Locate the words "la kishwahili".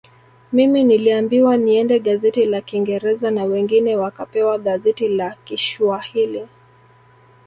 5.07-6.47